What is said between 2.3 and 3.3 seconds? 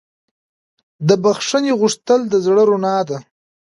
زړه رڼا ده.